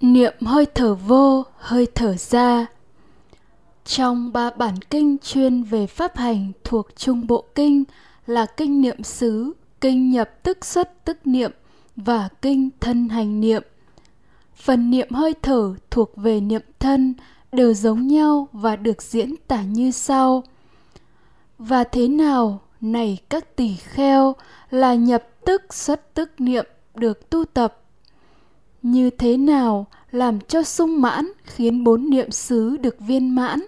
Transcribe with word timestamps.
Niệm 0.00 0.34
hơi 0.40 0.66
thở 0.74 0.94
vô, 0.94 1.44
hơi 1.56 1.86
thở 1.94 2.16
ra 2.16 2.66
Trong 3.84 4.32
ba 4.32 4.50
bản 4.50 4.74
kinh 4.90 5.16
chuyên 5.22 5.62
về 5.62 5.86
pháp 5.86 6.16
hành 6.16 6.52
thuộc 6.64 6.96
Trung 6.96 7.26
Bộ 7.26 7.44
Kinh 7.54 7.84
là 8.26 8.46
Kinh 8.46 8.80
Niệm 8.80 9.02
xứ, 9.02 9.52
Kinh 9.80 10.10
Nhập 10.10 10.30
Tức 10.42 10.64
Xuất 10.64 11.04
Tức 11.04 11.26
Niệm 11.26 11.50
và 11.96 12.28
Kinh 12.42 12.70
Thân 12.80 13.08
Hành 13.08 13.40
Niệm. 13.40 13.62
Phần 14.54 14.90
niệm 14.90 15.10
hơi 15.10 15.34
thở 15.42 15.74
thuộc 15.90 16.16
về 16.16 16.40
niệm 16.40 16.62
thân 16.78 17.14
đều 17.52 17.74
giống 17.74 18.06
nhau 18.06 18.48
và 18.52 18.76
được 18.76 19.02
diễn 19.02 19.34
tả 19.48 19.62
như 19.62 19.90
sau. 19.90 20.44
Và 21.58 21.84
thế 21.84 22.08
nào, 22.08 22.60
này 22.80 23.18
các 23.28 23.56
tỷ 23.56 23.76
kheo, 23.76 24.34
là 24.70 24.94
nhập 24.94 25.28
tức 25.44 25.74
xuất 25.74 26.14
tức 26.14 26.40
niệm 26.40 26.66
được 26.94 27.30
tu 27.30 27.44
tập 27.44 27.78
như 28.82 29.10
thế 29.10 29.36
nào 29.36 29.86
làm 30.10 30.40
cho 30.40 30.62
sung 30.62 31.00
mãn 31.00 31.32
khiến 31.44 31.84
bốn 31.84 32.10
niệm 32.10 32.30
xứ 32.30 32.76
được 32.76 33.00
viên 33.00 33.34
mãn? 33.34 33.60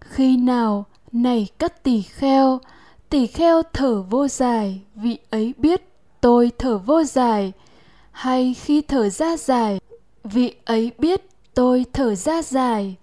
Khi 0.00 0.36
nào 0.36 0.84
này 1.12 1.48
các 1.58 1.82
tỳ 1.82 2.02
kheo 2.02 2.60
tỳ 3.10 3.26
kheo 3.26 3.62
thở 3.72 4.02
vô 4.02 4.28
dài, 4.28 4.80
vị 4.94 5.18
ấy 5.30 5.54
biết 5.58 5.82
tôi 6.20 6.52
thở 6.58 6.78
vô 6.78 7.04
dài. 7.04 7.52
Hay 8.10 8.54
khi 8.54 8.80
thở 8.82 9.08
ra 9.08 9.36
dài, 9.36 9.80
vị 10.24 10.54
ấy 10.64 10.92
biết 10.98 11.28
tôi 11.54 11.84
thở 11.92 12.14
ra 12.14 12.42
dài. 12.42 12.96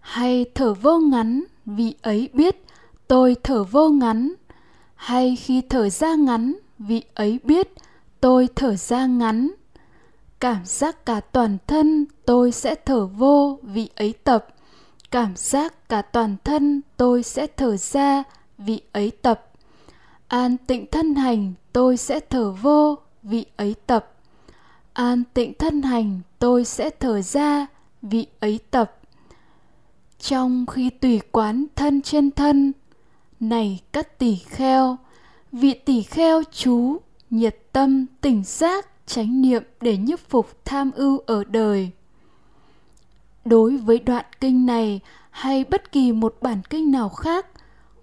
Hay 0.00 0.44
thở 0.54 0.74
vô 0.74 0.98
ngắn, 0.98 1.44
vị 1.66 1.94
ấy 2.02 2.28
biết 2.32 2.64
tôi 3.08 3.36
thở 3.42 3.64
vô 3.64 3.88
ngắn. 3.88 4.32
Hay 4.94 5.36
khi 5.36 5.60
thở 5.68 5.88
ra 5.88 6.14
ngắn, 6.14 6.54
vị 6.78 7.02
ấy 7.14 7.38
biết 7.44 7.72
tôi 8.20 8.48
thở 8.56 8.76
ra 8.76 9.06
ngắn 9.06 9.50
cảm 10.40 10.64
giác 10.64 11.06
cả 11.06 11.20
toàn 11.20 11.58
thân 11.66 12.06
tôi 12.26 12.52
sẽ 12.52 12.74
thở 12.74 13.06
vô 13.06 13.58
vị 13.62 13.88
ấy 13.96 14.14
tập. 14.24 14.46
Cảm 15.10 15.36
giác 15.36 15.88
cả 15.88 16.02
toàn 16.02 16.36
thân 16.44 16.80
tôi 16.96 17.22
sẽ 17.22 17.46
thở 17.46 17.76
ra 17.76 18.22
vị 18.58 18.80
ấy 18.92 19.10
tập. 19.22 19.50
An 20.28 20.56
tịnh 20.66 20.86
thân 20.90 21.14
hành, 21.14 21.52
tôi 21.72 21.96
sẽ 21.96 22.20
thở 22.20 22.52
vô 22.52 22.98
vị 23.22 23.46
ấy 23.56 23.74
tập. 23.86 24.14
An 24.92 25.22
tịnh 25.34 25.54
thân 25.58 25.82
hành, 25.82 26.20
tôi 26.38 26.64
sẽ 26.64 26.90
thở 26.90 27.22
ra 27.22 27.66
vị 28.02 28.26
ấy 28.40 28.60
tập. 28.70 28.98
Trong 30.18 30.66
khi 30.66 30.90
tùy 30.90 31.20
quán 31.32 31.66
thân 31.76 32.02
trên 32.02 32.30
thân, 32.30 32.72
này 33.40 33.80
các 33.92 34.18
tỷ 34.18 34.36
kheo, 34.36 34.96
vị 35.52 35.74
tỷ 35.74 36.02
kheo 36.02 36.42
chú 36.52 36.96
nhiệt 37.30 37.58
tâm 37.72 38.06
tỉnh 38.20 38.42
giác 38.44 38.86
chánh 39.08 39.42
niệm 39.42 39.62
để 39.80 39.96
nhiếp 39.96 40.18
phục 40.28 40.64
tham 40.64 40.90
ưu 40.90 41.18
ở 41.18 41.44
đời. 41.44 41.90
Đối 43.44 43.76
với 43.76 43.98
đoạn 43.98 44.24
kinh 44.40 44.66
này 44.66 45.00
hay 45.30 45.64
bất 45.64 45.92
kỳ 45.92 46.12
một 46.12 46.36
bản 46.40 46.60
kinh 46.70 46.90
nào 46.90 47.08
khác, 47.08 47.46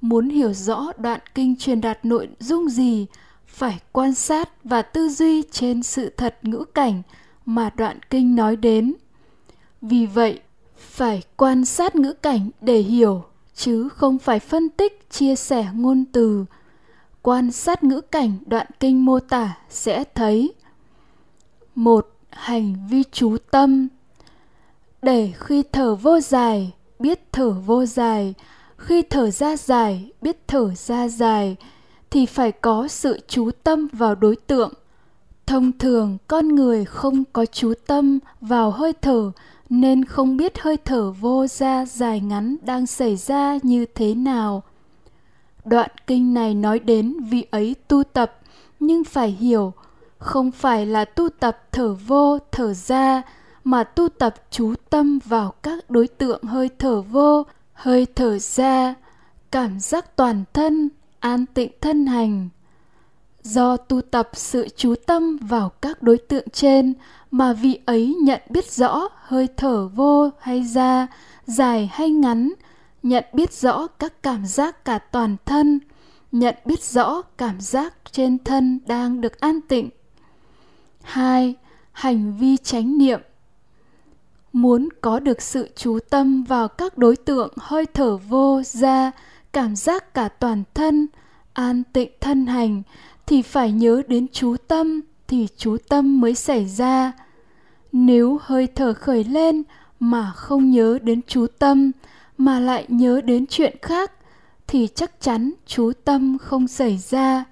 muốn 0.01 0.29
hiểu 0.29 0.53
rõ 0.53 0.91
đoạn 0.97 1.19
kinh 1.35 1.55
truyền 1.55 1.81
đạt 1.81 2.05
nội 2.05 2.29
dung 2.39 2.69
gì, 2.69 3.05
phải 3.47 3.79
quan 3.91 4.13
sát 4.13 4.49
và 4.63 4.81
tư 4.81 5.09
duy 5.09 5.43
trên 5.51 5.83
sự 5.83 6.09
thật 6.17 6.37
ngữ 6.41 6.65
cảnh 6.73 7.01
mà 7.45 7.69
đoạn 7.75 7.99
kinh 8.09 8.35
nói 8.35 8.55
đến. 8.55 8.93
Vì 9.81 10.05
vậy, 10.05 10.39
phải 10.77 11.23
quan 11.37 11.65
sát 11.65 11.95
ngữ 11.95 12.13
cảnh 12.13 12.49
để 12.61 12.77
hiểu, 12.77 13.23
chứ 13.55 13.89
không 13.89 14.19
phải 14.19 14.39
phân 14.39 14.69
tích, 14.69 15.07
chia 15.09 15.35
sẻ 15.35 15.67
ngôn 15.73 16.05
từ. 16.11 16.45
Quan 17.21 17.51
sát 17.51 17.83
ngữ 17.83 18.01
cảnh 18.01 18.37
đoạn 18.45 18.67
kinh 18.79 19.05
mô 19.05 19.19
tả 19.19 19.57
sẽ 19.69 20.03
thấy 20.15 20.53
một 21.75 22.09
hành 22.29 22.75
vi 22.89 23.03
chú 23.11 23.37
tâm. 23.51 23.87
Để 25.01 25.33
khi 25.39 25.63
thở 25.71 25.95
vô 25.95 26.19
dài, 26.19 26.71
biết 26.99 27.31
thở 27.31 27.49
vô 27.49 27.85
dài. 27.85 28.33
Khi 28.77 29.01
thở 29.01 29.31
ra 29.31 29.57
dài, 29.57 30.11
biết 30.21 30.47
thở 30.47 30.73
ra 30.75 31.07
dài. 31.07 31.55
Thì 32.09 32.25
phải 32.25 32.51
có 32.51 32.87
sự 32.87 33.19
chú 33.27 33.51
tâm 33.63 33.87
vào 33.93 34.15
đối 34.15 34.35
tượng. 34.35 34.73
Thông 35.45 35.71
thường, 35.77 36.17
con 36.27 36.47
người 36.55 36.85
không 36.85 37.23
có 37.33 37.45
chú 37.45 37.73
tâm 37.87 38.19
vào 38.41 38.71
hơi 38.71 38.93
thở, 39.01 39.31
nên 39.69 40.05
không 40.05 40.37
biết 40.37 40.59
hơi 40.59 40.77
thở 40.77 41.11
vô 41.11 41.47
ra 41.47 41.85
dài 41.85 42.19
ngắn 42.19 42.55
đang 42.61 42.85
xảy 42.85 43.15
ra 43.15 43.57
như 43.63 43.85
thế 43.95 44.15
nào. 44.15 44.63
Đoạn 45.65 45.89
kinh 46.07 46.33
này 46.33 46.53
nói 46.53 46.79
đến 46.79 47.17
vị 47.29 47.45
ấy 47.51 47.75
tu 47.87 48.03
tập, 48.03 48.39
nhưng 48.79 49.03
phải 49.03 49.31
hiểu 49.31 49.73
không 50.17 50.51
phải 50.51 50.85
là 50.85 51.05
tu 51.05 51.29
tập 51.29 51.63
thở 51.71 51.93
vô, 51.93 52.39
thở 52.51 52.73
ra, 52.73 53.21
mà 53.63 53.83
tu 53.83 54.09
tập 54.09 54.33
chú 54.51 54.73
tâm 54.89 55.19
vào 55.25 55.53
các 55.63 55.89
đối 55.89 56.07
tượng 56.07 56.43
hơi 56.43 56.69
thở 56.79 57.01
vô, 57.01 57.43
hơi 57.73 58.07
thở 58.15 58.39
ra, 58.39 58.93
cảm 59.51 59.79
giác 59.79 60.15
toàn 60.15 60.43
thân, 60.53 60.89
an 61.19 61.45
tịnh 61.45 61.71
thân 61.81 62.05
hành. 62.05 62.49
Do 63.43 63.77
tu 63.77 64.01
tập 64.01 64.29
sự 64.33 64.67
chú 64.75 64.95
tâm 65.05 65.37
vào 65.37 65.69
các 65.69 66.03
đối 66.03 66.17
tượng 66.17 66.49
trên 66.49 66.93
mà 67.31 67.53
vị 67.53 67.79
ấy 67.85 68.15
nhận 68.23 68.41
biết 68.49 68.71
rõ 68.71 69.07
hơi 69.15 69.47
thở 69.57 69.87
vô 69.87 70.29
hay 70.39 70.63
ra, 70.63 71.07
dài 71.47 71.89
hay 71.93 72.09
ngắn, 72.09 72.53
nhận 73.03 73.23
biết 73.33 73.53
rõ 73.53 73.87
các 73.87 74.23
cảm 74.23 74.45
giác 74.45 74.85
cả 74.85 74.97
toàn 74.97 75.35
thân, 75.45 75.79
nhận 76.31 76.55
biết 76.65 76.83
rõ 76.83 77.21
cảm 77.21 77.61
giác 77.61 77.93
trên 78.11 78.37
thân 78.43 78.79
đang 78.87 79.21
được 79.21 79.39
an 79.39 79.61
tịnh. 79.61 79.89
2. 81.05 81.55
Hành 81.91 82.37
vi 82.37 82.57
chánh 82.57 82.97
niệm 82.97 83.19
Muốn 84.53 84.89
có 85.01 85.19
được 85.19 85.41
sự 85.41 85.69
chú 85.75 85.99
tâm 86.09 86.43
vào 86.43 86.67
các 86.67 86.97
đối 86.97 87.15
tượng 87.15 87.53
hơi 87.57 87.85
thở 87.85 88.17
vô 88.17 88.61
ra, 88.65 89.11
cảm 89.53 89.75
giác 89.75 90.13
cả 90.13 90.27
toàn 90.27 90.63
thân, 90.73 91.07
an 91.53 91.83
tịnh 91.93 92.11
thân 92.21 92.45
hành 92.45 92.81
thì 93.25 93.41
phải 93.41 93.71
nhớ 93.71 94.01
đến 94.07 94.27
chú 94.31 94.55
tâm 94.67 95.01
thì 95.27 95.47
chú 95.57 95.77
tâm 95.89 96.21
mới 96.21 96.35
xảy 96.35 96.65
ra. 96.65 97.11
Nếu 97.91 98.39
hơi 98.41 98.67
thở 98.67 98.93
khởi 98.93 99.23
lên 99.23 99.63
mà 99.99 100.31
không 100.35 100.71
nhớ 100.71 100.99
đến 101.01 101.21
chú 101.27 101.47
tâm 101.59 101.91
mà 102.37 102.59
lại 102.59 102.85
nhớ 102.87 103.21
đến 103.21 103.45
chuyện 103.49 103.75
khác 103.81 104.11
thì 104.67 104.87
chắc 104.95 105.21
chắn 105.21 105.51
chú 105.65 105.91
tâm 106.05 106.37
không 106.37 106.67
xảy 106.67 106.97
ra. 106.97 107.43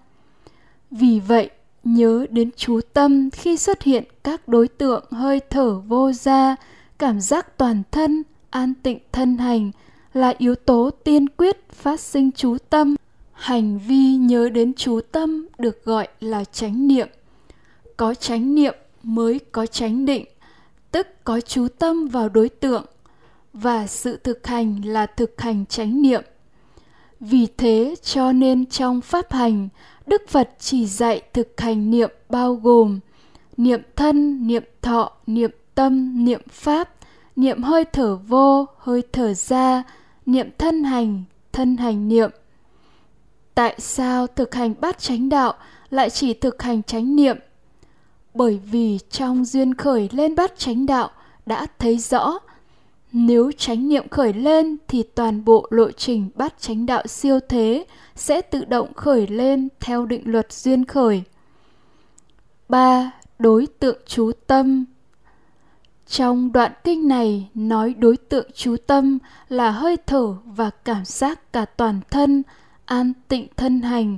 Vì 0.92 1.20
vậy, 1.20 1.50
nhớ 1.84 2.26
đến 2.30 2.50
chú 2.56 2.80
tâm 2.94 3.30
khi 3.30 3.58
xuất 3.58 3.84
hiện 3.84 4.04
các 4.24 4.48
đối 4.48 4.68
tượng 4.68 5.06
hơi 5.12 5.40
thở 5.50 5.80
vô 5.80 6.12
ra 6.12 6.56
cảm 7.00 7.22
giác 7.22 7.58
toàn 7.58 7.84
thân, 7.92 8.24
an 8.50 8.74
tịnh 8.84 9.00
thân 9.12 9.38
hành 9.38 9.72
là 10.14 10.34
yếu 10.38 10.56
tố 10.56 10.90
tiên 11.04 11.30
quyết 11.30 11.72
phát 11.72 12.00
sinh 12.00 12.32
chú 12.32 12.58
tâm. 12.70 12.96
Hành 13.32 13.80
vi 13.88 14.16
nhớ 14.16 14.50
đến 14.50 14.74
chú 14.74 15.00
tâm 15.12 15.48
được 15.58 15.86
gọi 15.86 16.08
là 16.20 16.44
chánh 16.44 16.88
niệm. 16.88 17.08
Có 17.98 18.14
chánh 18.14 18.56
niệm 18.56 18.76
mới 19.04 19.40
có 19.52 19.66
chánh 19.66 20.06
định, 20.06 20.26
tức 20.92 21.08
có 21.24 21.42
chú 21.42 21.68
tâm 21.80 22.08
vào 22.08 22.30
đối 22.30 22.50
tượng. 22.50 22.86
Và 23.54 23.88
sự 23.88 24.18
thực 24.18 24.48
hành 24.48 24.86
là 24.86 25.06
thực 25.06 25.42
hành 25.42 25.66
chánh 25.66 26.02
niệm 26.02 26.24
vì 27.26 27.48
thế 27.58 27.96
cho 28.02 28.32
nên 28.32 28.66
trong 28.66 29.02
pháp 29.02 29.32
hành 29.32 29.70
Đức 30.06 30.22
Phật 30.28 30.50
chỉ 30.60 30.86
dạy 30.86 31.22
thực 31.34 31.62
hành 31.62 31.92
niệm 31.92 32.10
bao 32.30 32.56
gồm 32.56 33.00
niệm 33.58 33.82
thân, 33.96 34.48
niệm 34.48 34.64
thọ, 34.82 35.12
niệm 35.28 35.52
tâm, 35.76 36.26
niệm 36.26 36.42
pháp, 36.50 36.90
niệm 37.36 37.64
hơi 37.64 37.86
thở 37.86 38.16
vô, 38.16 38.66
hơi 38.78 39.02
thở 39.12 39.34
ra, 39.34 39.84
niệm 40.26 40.50
thân 40.58 40.84
hành, 40.84 41.24
thân 41.52 41.78
hành 41.78 42.08
niệm. 42.08 42.30
Tại 43.56 43.76
sao 43.80 44.28
thực 44.28 44.56
hành 44.56 44.74
bát 44.80 45.00
chánh 45.00 45.30
đạo 45.30 45.54
lại 45.90 46.10
chỉ 46.10 46.34
thực 46.34 46.62
hành 46.62 46.84
chánh 46.84 47.16
niệm? 47.16 47.38
Bởi 48.34 48.60
vì 48.72 49.00
trong 49.10 49.46
duyên 49.46 49.76
khởi 49.76 50.10
lên 50.12 50.36
bát 50.36 50.58
chánh 50.58 50.86
đạo 50.86 51.10
đã 51.46 51.68
thấy 51.80 51.98
rõ 51.98 52.40
nếu 53.14 53.52
chánh 53.58 53.90
niệm 53.90 54.10
khởi 54.10 54.34
lên 54.34 54.78
thì 54.88 55.04
toàn 55.04 55.46
bộ 55.46 55.68
lộ 55.70 55.92
trình 55.92 56.30
bát 56.36 56.54
chánh 56.60 56.86
đạo 56.86 57.08
siêu 57.08 57.40
thế 57.50 57.86
sẽ 58.16 58.42
tự 58.42 58.66
động 58.66 58.94
khởi 58.94 59.28
lên 59.28 59.70
theo 59.80 60.06
định 60.06 60.22
luật 60.26 60.52
duyên 60.52 60.86
khởi. 60.86 61.24
3. 62.70 63.12
Đối 63.40 63.68
tượng 63.80 63.98
chú 64.06 64.32
tâm 64.48 64.86
Trong 66.08 66.52
đoạn 66.52 66.72
kinh 66.84 67.08
này 67.08 67.50
nói 67.54 67.94
đối 67.94 68.18
tượng 68.18 68.48
chú 68.54 68.76
tâm 68.88 69.20
là 69.50 69.72
hơi 69.72 69.98
thở 70.06 70.36
và 70.46 70.70
cảm 70.70 71.06
giác 71.06 71.54
cả 71.54 71.66
toàn 71.66 72.00
thân, 72.10 72.44
an 72.86 73.14
tịnh 73.28 73.48
thân 73.58 73.82
hành, 73.82 74.18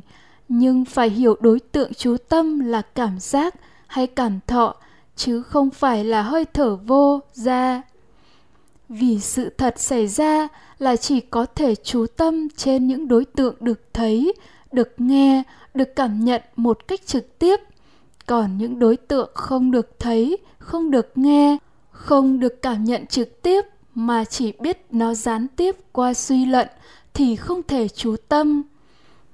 nhưng 0.50 0.86
phải 0.86 1.10
hiểu 1.10 1.36
đối 1.40 1.60
tượng 1.60 1.94
chú 1.94 2.18
tâm 2.30 2.60
là 2.60 2.82
cảm 2.82 3.20
giác 3.20 3.56
hay 3.88 4.08
cảm 4.08 4.40
thọ 4.48 4.76
chứ 5.16 5.42
không 5.44 5.70
phải 5.70 6.04
là 6.04 6.22
hơi 6.22 6.46
thở 6.46 6.76
vô 6.76 7.20
ra 7.34 7.82
vì 8.90 9.20
sự 9.20 9.50
thật 9.50 9.80
xảy 9.80 10.08
ra 10.08 10.48
là 10.80 10.96
chỉ 10.96 11.20
có 11.20 11.46
thể 11.46 11.76
chú 11.76 12.06
tâm 12.18 12.48
trên 12.58 12.88
những 12.88 13.08
đối 13.08 13.26
tượng 13.26 13.56
được 13.60 13.94
thấy, 13.94 14.34
được 14.72 14.94
nghe, 14.98 15.44
được 15.74 15.96
cảm 15.96 16.26
nhận 16.26 16.42
một 16.56 16.88
cách 16.88 17.08
trực 17.08 17.40
tiếp. 17.40 17.60
Còn 18.26 18.58
những 18.58 18.80
đối 18.80 18.98
tượng 18.98 19.30
không 19.34 19.72
được 19.72 20.00
thấy, 20.00 20.38
không 20.58 20.92
được 20.92 21.18
nghe, 21.18 21.58
không 21.92 22.40
được 22.40 22.62
cảm 22.62 22.84
nhận 22.84 23.06
trực 23.06 23.42
tiếp 23.42 23.66
mà 23.96 24.24
chỉ 24.26 24.54
biết 24.60 24.86
nó 24.92 25.14
gián 25.14 25.48
tiếp 25.48 25.76
qua 25.92 26.14
suy 26.14 26.46
luận 26.46 26.68
thì 27.14 27.36
không 27.36 27.62
thể 27.64 27.88
chú 27.88 28.16
tâm. 28.28 28.64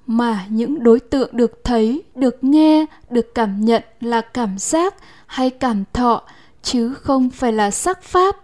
Mà 0.06 0.46
những 0.48 0.82
đối 0.82 1.00
tượng 1.00 1.30
được 1.32 1.64
thấy, 1.64 2.02
được 2.14 2.44
nghe, 2.44 2.86
được 3.10 3.34
cảm 3.34 3.64
nhận 3.64 3.82
là 4.00 4.20
cảm 4.20 4.58
giác 4.58 4.94
hay 5.26 5.50
cảm 5.50 5.84
thọ, 5.92 6.22
chứ 6.62 6.94
không 6.94 7.30
phải 7.30 7.52
là 7.52 7.70
sắc 7.70 8.02
pháp 8.02 8.36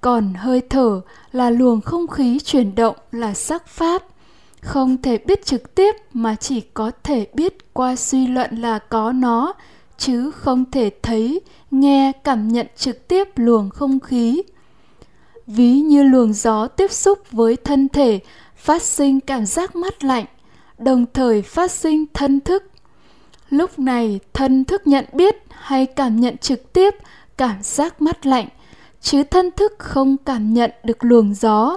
còn 0.00 0.34
hơi 0.34 0.62
thở 0.70 1.00
là 1.32 1.50
luồng 1.50 1.80
không 1.80 2.06
khí 2.06 2.38
chuyển 2.38 2.74
động 2.74 2.96
là 3.12 3.34
sắc 3.34 3.66
pháp. 3.66 4.02
Không 4.60 5.02
thể 5.02 5.18
biết 5.18 5.46
trực 5.46 5.74
tiếp 5.74 5.96
mà 6.12 6.34
chỉ 6.34 6.60
có 6.60 6.90
thể 7.02 7.26
biết 7.34 7.72
qua 7.72 7.96
suy 7.96 8.26
luận 8.26 8.56
là 8.56 8.78
có 8.78 9.12
nó, 9.12 9.52
chứ 9.98 10.30
không 10.30 10.70
thể 10.70 10.90
thấy, 11.02 11.40
nghe, 11.70 12.12
cảm 12.24 12.48
nhận 12.48 12.66
trực 12.76 13.08
tiếp 13.08 13.28
luồng 13.36 13.70
không 13.70 14.00
khí. 14.00 14.42
Ví 15.46 15.80
như 15.80 16.02
luồng 16.02 16.32
gió 16.32 16.66
tiếp 16.66 16.92
xúc 16.92 17.18
với 17.32 17.56
thân 17.56 17.88
thể, 17.88 18.20
phát 18.56 18.82
sinh 18.82 19.20
cảm 19.20 19.46
giác 19.46 19.76
mát 19.76 20.04
lạnh, 20.04 20.24
đồng 20.78 21.06
thời 21.14 21.42
phát 21.42 21.70
sinh 21.70 22.04
thân 22.14 22.40
thức. 22.40 22.64
Lúc 23.50 23.78
này, 23.78 24.20
thân 24.32 24.64
thức 24.64 24.86
nhận 24.86 25.04
biết 25.12 25.36
hay 25.50 25.86
cảm 25.86 26.20
nhận 26.20 26.36
trực 26.38 26.72
tiếp 26.72 26.94
cảm 27.36 27.62
giác 27.62 28.02
mát 28.02 28.26
lạnh 28.26 28.48
chứ 29.00 29.22
thân 29.22 29.50
thức 29.50 29.72
không 29.78 30.16
cảm 30.16 30.54
nhận 30.54 30.70
được 30.84 31.04
luồng 31.04 31.34
gió. 31.34 31.76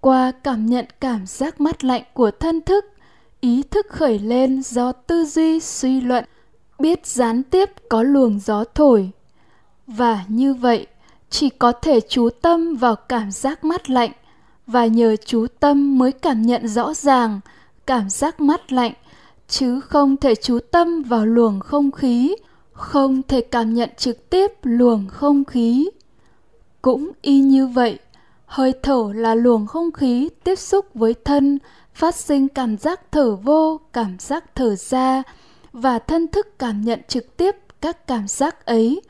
Qua 0.00 0.32
cảm 0.32 0.66
nhận 0.66 0.86
cảm 1.00 1.26
giác 1.26 1.60
mát 1.60 1.84
lạnh 1.84 2.02
của 2.14 2.30
thân 2.30 2.60
thức, 2.60 2.84
ý 3.40 3.62
thức 3.62 3.86
khởi 3.90 4.18
lên 4.18 4.62
do 4.62 4.92
tư 4.92 5.24
duy, 5.24 5.60
suy 5.60 6.00
luận, 6.00 6.24
biết 6.78 7.06
gián 7.06 7.42
tiếp 7.42 7.70
có 7.88 8.02
luồng 8.02 8.38
gió 8.38 8.64
thổi. 8.64 9.10
Và 9.86 10.24
như 10.28 10.54
vậy, 10.54 10.86
chỉ 11.30 11.48
có 11.48 11.72
thể 11.72 12.00
chú 12.00 12.28
tâm 12.42 12.74
vào 12.74 12.96
cảm 12.96 13.30
giác 13.30 13.64
mát 13.64 13.90
lạnh 13.90 14.10
và 14.66 14.86
nhờ 14.86 15.16
chú 15.16 15.46
tâm 15.60 15.98
mới 15.98 16.12
cảm 16.12 16.42
nhận 16.42 16.68
rõ 16.68 16.94
ràng 16.94 17.40
cảm 17.86 18.10
giác 18.10 18.40
mát 18.40 18.72
lạnh, 18.72 18.92
chứ 19.48 19.80
không 19.80 20.16
thể 20.16 20.34
chú 20.34 20.58
tâm 20.70 21.02
vào 21.02 21.26
luồng 21.26 21.60
không 21.60 21.90
khí, 21.90 22.36
không 22.72 23.22
thể 23.22 23.40
cảm 23.40 23.74
nhận 23.74 23.90
trực 23.96 24.30
tiếp 24.30 24.52
luồng 24.62 25.08
không 25.08 25.44
khí 25.44 25.90
cũng 26.84 27.10
y 27.22 27.40
như 27.40 27.66
vậy, 27.66 27.98
hơi 28.46 28.72
thở 28.82 29.12
là 29.14 29.34
luồng 29.34 29.66
không 29.66 29.92
khí 29.92 30.28
tiếp 30.44 30.58
xúc 30.58 30.86
với 30.94 31.14
thân, 31.24 31.58
phát 31.94 32.14
sinh 32.14 32.48
cảm 32.48 32.78
giác 32.78 33.00
thở 33.12 33.36
vô, 33.36 33.80
cảm 33.92 34.16
giác 34.18 34.54
thở 34.54 34.76
ra, 34.76 35.22
và 35.72 35.98
thân 35.98 36.28
thức 36.28 36.58
cảm 36.58 36.80
nhận 36.80 37.00
trực 37.08 37.36
tiếp 37.36 37.56
các 37.80 38.06
cảm 38.06 38.28
giác 38.28 38.66
ấy. 38.66 39.00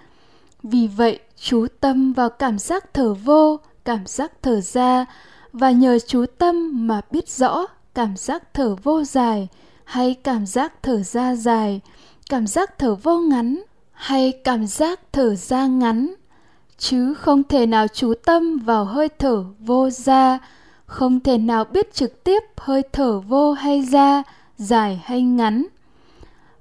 Vì 0.62 0.88
vậy, 0.96 1.18
chú 1.36 1.66
tâm 1.80 2.12
vào 2.12 2.30
cảm 2.30 2.58
giác 2.58 2.94
thở 2.94 3.14
vô, 3.14 3.60
cảm 3.84 4.06
giác 4.06 4.32
thở 4.42 4.60
ra, 4.60 5.06
và 5.52 5.70
nhờ 5.70 5.98
chú 6.06 6.24
tâm 6.38 6.86
mà 6.86 7.00
biết 7.10 7.28
rõ 7.28 7.66
cảm 7.94 8.16
giác 8.16 8.54
thở 8.54 8.76
vô 8.82 9.04
dài 9.04 9.48
hay 9.84 10.14
cảm 10.14 10.46
giác 10.46 10.82
thở 10.82 11.02
ra 11.02 11.34
dài, 11.34 11.80
cảm 12.28 12.46
giác 12.46 12.78
thở 12.78 12.94
vô 12.94 13.18
ngắn 13.18 13.62
hay 13.92 14.32
cảm 14.44 14.66
giác 14.66 15.00
thở 15.12 15.34
ra 15.34 15.66
ngắn 15.66 16.14
chứ 16.78 17.14
không 17.14 17.42
thể 17.44 17.66
nào 17.66 17.88
chú 17.88 18.14
tâm 18.24 18.58
vào 18.58 18.84
hơi 18.84 19.08
thở 19.08 19.44
vô 19.58 19.90
ra 19.90 20.38
không 20.86 21.20
thể 21.20 21.38
nào 21.38 21.64
biết 21.64 21.94
trực 21.94 22.24
tiếp 22.24 22.42
hơi 22.56 22.82
thở 22.92 23.20
vô 23.20 23.52
hay 23.52 23.82
ra 23.82 24.22
dài 24.56 25.00
hay 25.04 25.22
ngắn. 25.22 25.66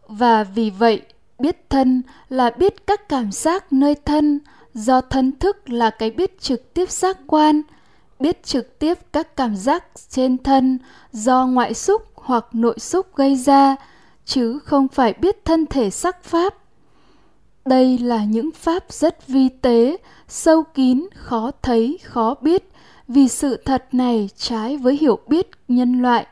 Và 0.07 0.44
vì 0.44 0.69
vậy, 0.69 1.01
biết 1.39 1.69
thân 1.69 2.01
là 2.30 2.50
biết 2.57 2.88
các 2.88 3.10
cảm 3.10 3.31
giác 3.31 3.74
nơi 3.74 3.95
thân, 3.95 4.39
do 4.74 5.01
thân 5.01 5.31
thức 5.39 5.69
là 5.69 5.89
cái 5.89 6.12
biết 6.12 6.39
trực 6.39 6.74
tiếp 6.74 6.89
giác 6.89 7.18
quan, 7.27 7.62
biết 8.19 8.44
trực 8.44 8.80
tiếp 8.80 8.98
các 9.13 9.36
cảm 9.36 9.56
giác 9.56 9.86
trên 10.09 10.38
thân 10.38 10.80
do 11.12 11.45
ngoại 11.45 11.74
xúc 11.74 12.01
hoặc 12.16 12.45
nội 12.54 12.80
xúc 12.80 13.16
gây 13.16 13.36
ra, 13.36 13.75
chứ 14.25 14.59
không 14.59 14.88
phải 14.88 15.13
biết 15.13 15.45
thân 15.45 15.66
thể 15.66 15.89
sắc 15.89 16.24
pháp 16.24 16.56
đây 17.65 17.98
là 17.98 18.24
những 18.24 18.51
pháp 18.51 18.83
rất 18.89 19.27
vi 19.27 19.50
tế, 19.50 19.98
sâu 20.27 20.63
kín, 20.63 21.07
khó 21.15 21.51
thấy, 21.62 22.00
khó 22.04 22.36
biết. 22.42 22.69
Vì 23.07 23.27
sự 23.27 23.57
thật 23.65 23.86
này 23.92 24.30
trái 24.38 24.77
với 24.77 24.98
hiểu 24.98 25.19
biết 25.27 25.50
nhân 25.68 26.01
loại. 26.01 26.27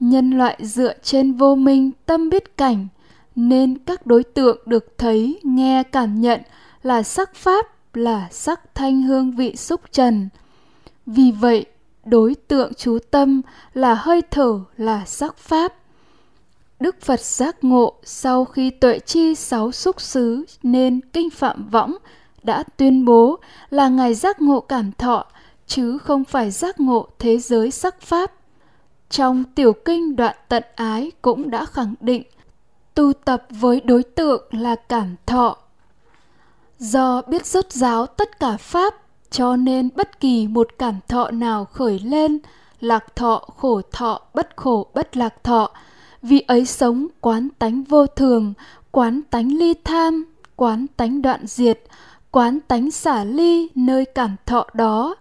Nhân 0.00 0.30
loại 0.30 0.56
dựa 0.60 0.94
trên 1.02 1.32
vô 1.32 1.54
minh, 1.54 1.90
tâm 2.06 2.30
biết 2.30 2.56
cảnh, 2.56 2.88
nên 3.36 3.78
các 3.78 4.06
đối 4.06 4.24
tượng 4.24 4.58
được 4.66 4.98
thấy, 4.98 5.40
nghe, 5.42 5.82
cảm 5.82 6.20
nhận 6.20 6.40
là 6.82 7.02
sắc 7.02 7.34
pháp, 7.34 7.66
là 7.94 8.28
sắc 8.30 8.74
thanh 8.74 9.02
hương 9.02 9.32
vị 9.32 9.56
xúc 9.56 9.80
trần. 9.92 10.28
Vì 11.06 11.32
vậy, 11.32 11.66
đối 12.04 12.34
tượng 12.34 12.74
chú 12.74 12.98
tâm 13.10 13.42
là 13.74 13.94
hơi 13.94 14.22
thở, 14.30 14.60
là 14.76 15.04
sắc 15.06 15.38
pháp. 15.38 15.74
Đức 16.82 17.00
Phật 17.00 17.20
giác 17.20 17.64
ngộ 17.64 17.92
sau 18.02 18.44
khi 18.44 18.70
tuệ 18.70 18.98
chi 18.98 19.34
sáu 19.34 19.72
xúc 19.72 20.00
xứ 20.00 20.44
nên 20.62 21.00
kinh 21.12 21.30
phạm 21.30 21.68
võng 21.68 21.96
đã 22.42 22.64
tuyên 22.76 23.04
bố 23.04 23.38
là 23.70 23.88
Ngài 23.88 24.14
giác 24.14 24.40
ngộ 24.40 24.60
cảm 24.60 24.92
thọ 24.92 25.26
chứ 25.66 25.98
không 25.98 26.24
phải 26.24 26.50
giác 26.50 26.80
ngộ 26.80 27.06
thế 27.18 27.38
giới 27.38 27.70
sắc 27.70 28.00
pháp. 28.00 28.32
Trong 29.10 29.44
tiểu 29.44 29.72
kinh 29.72 30.16
đoạn 30.16 30.36
tận 30.48 30.62
ái 30.74 31.12
cũng 31.22 31.50
đã 31.50 31.64
khẳng 31.64 31.94
định 32.00 32.22
tu 32.94 33.12
tập 33.12 33.46
với 33.50 33.80
đối 33.80 34.02
tượng 34.02 34.42
là 34.50 34.76
cảm 34.76 35.16
thọ. 35.26 35.56
Do 36.78 37.22
biết 37.22 37.46
rốt 37.46 37.72
ráo 37.72 38.06
tất 38.06 38.40
cả 38.40 38.56
pháp 38.56 38.94
cho 39.30 39.56
nên 39.56 39.88
bất 39.96 40.20
kỳ 40.20 40.48
một 40.48 40.68
cảm 40.78 40.94
thọ 41.08 41.30
nào 41.30 41.64
khởi 41.64 41.98
lên, 41.98 42.38
lạc 42.80 43.16
thọ, 43.16 43.44
khổ 43.56 43.80
thọ, 43.92 44.20
bất 44.34 44.56
khổ, 44.56 44.86
bất 44.94 45.16
lạc 45.16 45.44
thọ, 45.44 45.70
vì 46.22 46.40
ấy 46.40 46.66
sống 46.66 47.06
quán 47.20 47.48
tánh 47.58 47.82
vô 47.82 48.06
thường, 48.06 48.54
quán 48.90 49.20
tánh 49.30 49.56
ly 49.56 49.74
tham, 49.84 50.24
quán 50.56 50.86
tánh 50.96 51.22
đoạn 51.22 51.46
diệt, 51.46 51.80
quán 52.30 52.60
tánh 52.60 52.90
xả 52.90 53.24
ly 53.24 53.68
nơi 53.74 54.04
cảm 54.04 54.36
thọ 54.46 54.66
đó. 54.74 55.14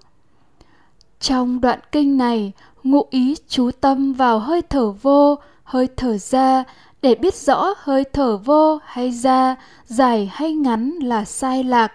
Trong 1.19 1.61
đoạn 1.61 1.79
kinh 1.91 2.17
này, 2.17 2.51
ngụ 2.83 3.05
ý 3.09 3.35
chú 3.47 3.71
tâm 3.81 4.13
vào 4.13 4.39
hơi 4.39 4.61
thở 4.61 4.91
vô, 4.91 5.35
hơi 5.63 5.87
thở 5.97 6.17
ra 6.17 6.63
để 7.01 7.15
biết 7.15 7.35
rõ 7.35 7.73
hơi 7.77 8.03
thở 8.03 8.37
vô 8.37 8.79
hay 8.85 9.11
ra, 9.11 9.55
dài 9.85 10.29
hay 10.33 10.53
ngắn 10.53 10.89
là 10.89 11.25
sai 11.25 11.63
lạc, 11.63 11.93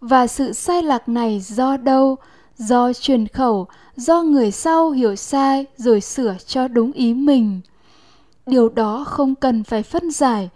và 0.00 0.26
sự 0.26 0.52
sai 0.52 0.82
lạc 0.82 1.08
này 1.08 1.40
do 1.40 1.76
đâu? 1.76 2.16
Do 2.56 2.92
truyền 2.92 3.28
khẩu, 3.28 3.66
do 3.96 4.22
người 4.22 4.50
sau 4.50 4.90
hiểu 4.90 5.16
sai 5.16 5.66
rồi 5.76 6.00
sửa 6.00 6.36
cho 6.46 6.68
đúng 6.68 6.92
ý 6.92 7.14
mình 7.14 7.60
điều 8.46 8.68
đó 8.68 9.04
không 9.08 9.34
cần 9.34 9.64
phải 9.64 9.82
phân 9.82 10.10
giải 10.10 10.50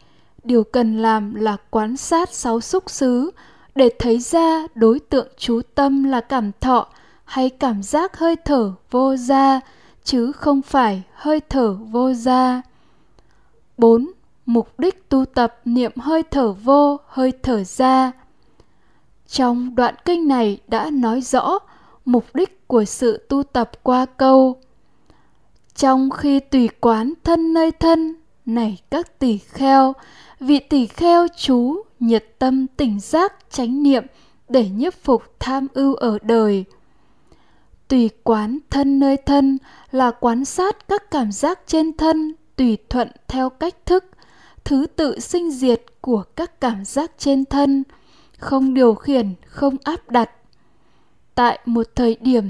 điều 0.44 0.64
cần 0.64 1.02
làm 1.02 1.34
là 1.34 1.56
quan 1.70 1.96
sát 1.96 2.34
sáu 2.34 2.60
xúc 2.60 2.90
xứ 2.90 3.30
để 3.74 3.90
thấy 3.98 4.18
ra 4.18 4.66
đối 4.74 5.00
tượng 5.00 5.28
chú 5.36 5.60
tâm 5.74 6.04
là 6.04 6.20
cảm 6.20 6.50
thọ 6.60 6.86
hay 7.24 7.50
cảm 7.50 7.82
giác 7.82 8.18
hơi 8.18 8.36
thở 8.44 8.72
vô 8.90 9.16
ra 9.16 9.60
chứ 10.04 10.32
không 10.32 10.62
phải 10.62 11.02
hơi 11.14 11.40
thở 11.48 11.72
vô 11.72 12.12
ra 12.12 12.62
4. 13.78 14.12
Mục 14.46 14.80
đích 14.80 15.08
tu 15.08 15.24
tập 15.24 15.60
niệm 15.64 15.92
hơi 15.96 16.22
thở 16.22 16.52
vô, 16.52 17.00
hơi 17.06 17.32
thở 17.42 17.64
ra. 17.64 18.12
Trong 19.28 19.74
đoạn 19.74 19.94
kinh 20.04 20.28
này 20.28 20.58
đã 20.68 20.90
nói 20.90 21.20
rõ 21.20 21.58
mục 22.04 22.24
đích 22.34 22.68
của 22.68 22.84
sự 22.84 23.26
tu 23.28 23.42
tập 23.42 23.70
qua 23.82 24.06
câu 24.06 24.56
trong 25.76 26.10
khi 26.10 26.40
tùy 26.40 26.68
quán 26.80 27.12
thân 27.24 27.52
nơi 27.52 27.70
thân, 27.70 28.14
này 28.46 28.78
các 28.90 29.18
tỷ 29.18 29.38
kheo, 29.38 29.92
vị 30.40 30.58
tỷ 30.58 30.86
kheo 30.86 31.26
chú 31.36 31.82
nhiệt 32.00 32.24
tâm 32.38 32.66
tỉnh 32.66 33.00
giác 33.00 33.34
chánh 33.50 33.82
niệm 33.82 34.06
để 34.48 34.68
nhiếp 34.68 34.94
phục 34.94 35.22
tham 35.38 35.66
ưu 35.74 35.94
ở 35.94 36.18
đời. 36.22 36.64
Tùy 37.88 38.10
quán 38.22 38.58
thân 38.70 38.98
nơi 38.98 39.16
thân 39.16 39.58
là 39.90 40.10
quán 40.10 40.44
sát 40.44 40.88
các 40.88 41.10
cảm 41.10 41.32
giác 41.32 41.60
trên 41.66 41.96
thân 41.96 42.34
tùy 42.56 42.78
thuận 42.88 43.08
theo 43.28 43.50
cách 43.50 43.86
thức, 43.86 44.04
thứ 44.64 44.86
tự 44.96 45.20
sinh 45.20 45.50
diệt 45.50 45.82
của 46.00 46.22
các 46.36 46.60
cảm 46.60 46.84
giác 46.84 47.10
trên 47.18 47.44
thân, 47.44 47.84
không 48.38 48.74
điều 48.74 48.94
khiển, 48.94 49.34
không 49.46 49.76
áp 49.84 50.10
đặt. 50.10 50.30
Tại 51.34 51.58
một 51.64 51.86
thời 51.94 52.16
điểm 52.20 52.44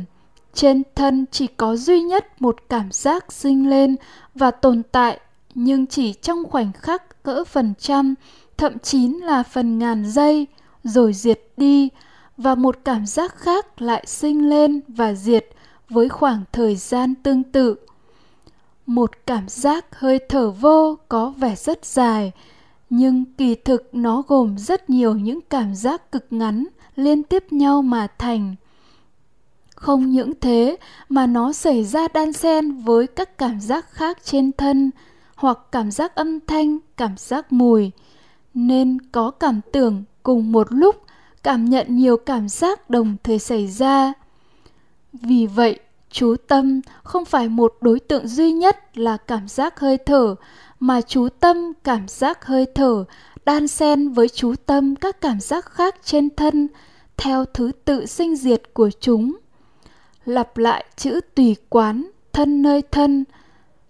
trên 0.57 0.83
thân 0.95 1.27
chỉ 1.31 1.47
có 1.47 1.77
duy 1.77 2.01
nhất 2.01 2.43
một 2.43 2.57
cảm 2.69 2.93
giác 2.93 3.33
sinh 3.33 3.71
lên 3.71 3.97
và 4.35 4.51
tồn 4.51 4.83
tại, 4.93 5.21
nhưng 5.55 5.87
chỉ 5.87 6.13
trong 6.13 6.45
khoảnh 6.51 6.73
khắc 6.73 7.23
cỡ 7.23 7.45
phần 7.45 7.75
trăm, 7.79 8.15
thậm 8.57 8.79
chí 8.79 9.09
là 9.09 9.43
phần 9.43 9.79
ngàn 9.79 10.05
giây, 10.11 10.47
rồi 10.85 11.13
diệt 11.13 11.41
đi 11.57 11.89
và 12.37 12.55
một 12.55 12.79
cảm 12.85 13.07
giác 13.07 13.37
khác 13.37 13.83
lại 13.83 14.05
sinh 14.07 14.49
lên 14.49 14.81
và 14.89 15.13
diệt 15.13 15.47
với 15.89 16.09
khoảng 16.09 16.45
thời 16.53 16.77
gian 16.77 17.15
tương 17.15 17.43
tự. 17.43 17.77
Một 18.87 19.11
cảm 19.27 19.49
giác 19.49 19.99
hơi 19.99 20.19
thở 20.29 20.51
vô 20.51 20.99
có 21.09 21.35
vẻ 21.37 21.55
rất 21.57 21.85
dài, 21.85 22.33
nhưng 22.91 23.25
kỳ 23.25 23.55
thực 23.55 23.95
nó 23.95 24.23
gồm 24.29 24.59
rất 24.59 24.91
nhiều 24.91 25.15
những 25.15 25.41
cảm 25.41 25.75
giác 25.75 26.13
cực 26.13 26.27
ngắn 26.31 26.67
liên 26.97 27.23
tiếp 27.23 27.53
nhau 27.53 27.83
mà 27.83 28.07
thành 28.19 28.55
không 29.77 30.11
những 30.11 30.33
thế, 30.41 30.77
mà 31.09 31.27
nó 31.27 31.53
xảy 31.53 31.85
ra 31.85 32.09
đan 32.15 32.33
xen 32.33 32.73
với 32.73 33.07
các 33.07 33.39
cảm 33.39 33.61
giác 33.61 33.91
khác 33.91 34.19
trên 34.25 34.53
thân, 34.53 34.91
hoặc 35.35 35.59
cảm 35.73 35.91
giác 35.91 36.15
âm 36.15 36.41
thanh, 36.47 36.79
cảm 36.97 37.17
giác 37.17 37.53
mùi. 37.53 37.91
Nên 38.55 38.99
có 39.13 39.31
cảm 39.31 39.61
tưởng 39.73 40.05
cùng 40.23 40.53
một 40.53 40.67
lúc, 40.71 41.03
cảm 41.43 41.65
nhận 41.65 41.97
nhiều 41.97 42.17
cảm 42.17 42.49
giác 42.49 42.91
đồng 42.91 43.17
thời 43.23 43.39
xảy 43.39 43.67
ra. 43.67 44.13
Vì 45.13 45.47
vậy, 45.47 45.79
chú 46.11 46.37
tâm 46.49 46.81
không 47.03 47.25
phải 47.25 47.49
một 47.49 47.75
đối 47.81 48.01
tượng 48.01 48.29
duy 48.29 48.53
nhất 48.53 48.99
là 48.99 49.17
cảm 49.17 49.49
giác 49.49 49.81
hơi 49.81 49.99
thở, 49.99 50.35
mà 50.81 51.01
chú 51.01 51.29
tâm 51.41 51.73
cảm 51.85 52.09
giác 52.09 52.45
hơi 52.45 52.67
thở, 52.75 53.05
đan 53.45 53.69
xen 53.69 54.09
với 54.09 54.29
chú 54.29 54.55
tâm 54.67 54.97
các 54.97 55.21
cảm 55.21 55.41
giác 55.41 55.65
khác 55.65 55.95
trên 56.05 56.29
thân, 56.37 56.69
theo 57.17 57.45
thứ 57.45 57.73
tự 57.85 58.07
sinh 58.07 58.37
diệt 58.37 58.63
của 58.75 58.91
chúng 59.01 59.37
lặp 60.27 60.57
lại 60.57 60.85
chữ 60.97 61.21
tùy 61.35 61.57
quán, 61.69 62.11
thân 62.33 62.63
nơi 62.63 62.83
thân, 62.91 63.25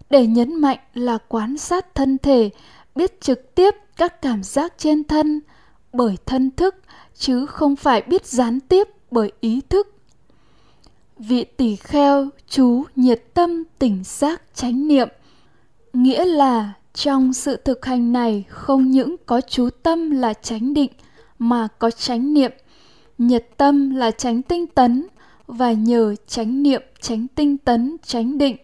để 0.09 0.27
nhấn 0.27 0.55
mạnh 0.55 0.77
là 0.93 1.17
quan 1.27 1.57
sát 1.57 1.95
thân 1.95 2.17
thể, 2.17 2.49
biết 2.95 3.21
trực 3.21 3.55
tiếp 3.55 3.75
các 3.97 4.21
cảm 4.21 4.43
giác 4.43 4.73
trên 4.77 5.03
thân 5.03 5.41
bởi 5.93 6.17
thân 6.25 6.51
thức, 6.51 6.75
chứ 7.15 7.45
không 7.45 7.75
phải 7.75 8.01
biết 8.01 8.25
gián 8.25 8.59
tiếp 8.59 8.87
bởi 9.11 9.31
ý 9.39 9.61
thức. 9.69 9.95
Vị 11.19 11.43
tỷ 11.43 11.75
kheo 11.75 12.29
chú 12.47 12.83
nhiệt 12.95 13.23
tâm 13.33 13.63
tỉnh 13.79 14.03
giác 14.03 14.41
chánh 14.53 14.87
niệm, 14.87 15.07
nghĩa 15.93 16.25
là 16.25 16.73
trong 16.93 17.33
sự 17.33 17.55
thực 17.55 17.85
hành 17.85 18.11
này 18.11 18.45
không 18.49 18.91
những 18.91 19.15
có 19.25 19.41
chú 19.41 19.69
tâm 19.83 20.11
là 20.11 20.33
chánh 20.33 20.73
định 20.73 20.91
mà 21.39 21.67
có 21.79 21.91
chánh 21.91 22.33
niệm. 22.33 22.51
Nhiệt 23.17 23.47
tâm 23.57 23.95
là 23.95 24.11
chánh 24.11 24.41
tinh 24.41 24.67
tấn 24.67 25.07
và 25.47 25.71
nhờ 25.71 26.15
chánh 26.27 26.63
niệm, 26.63 26.81
chánh 27.01 27.27
tinh 27.35 27.57
tấn, 27.57 27.97
chánh 28.03 28.37
định 28.37 28.57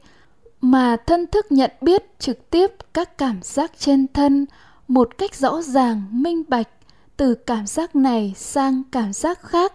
mà 0.61 0.97
thân 1.05 1.27
thức 1.27 1.51
nhận 1.51 1.71
biết 1.81 2.19
trực 2.19 2.49
tiếp 2.49 2.71
các 2.93 3.17
cảm 3.17 3.39
giác 3.41 3.71
trên 3.77 4.07
thân 4.13 4.45
một 4.87 5.17
cách 5.17 5.35
rõ 5.35 5.61
ràng, 5.61 6.03
minh 6.11 6.43
bạch, 6.47 6.69
từ 7.17 7.35
cảm 7.35 7.67
giác 7.67 7.95
này 7.95 8.33
sang 8.37 8.83
cảm 8.91 9.13
giác 9.13 9.41
khác 9.41 9.73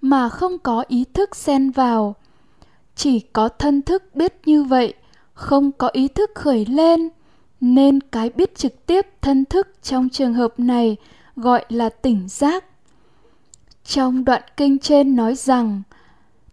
mà 0.00 0.28
không 0.28 0.58
có 0.58 0.84
ý 0.88 1.04
thức 1.14 1.36
xen 1.36 1.70
vào. 1.70 2.14
Chỉ 2.94 3.20
có 3.20 3.48
thân 3.48 3.82
thức 3.82 4.02
biết 4.14 4.34
như 4.44 4.62
vậy, 4.62 4.94
không 5.34 5.72
có 5.72 5.88
ý 5.88 6.08
thức 6.08 6.30
khởi 6.34 6.66
lên, 6.66 7.08
nên 7.60 8.00
cái 8.00 8.30
biết 8.30 8.56
trực 8.56 8.86
tiếp 8.86 9.06
thân 9.20 9.44
thức 9.44 9.68
trong 9.82 10.08
trường 10.08 10.34
hợp 10.34 10.60
này 10.60 10.96
gọi 11.36 11.64
là 11.68 11.88
tỉnh 11.88 12.28
giác. 12.28 12.64
Trong 13.84 14.24
đoạn 14.24 14.42
kinh 14.56 14.78
trên 14.78 15.16
nói 15.16 15.34
rằng 15.34 15.82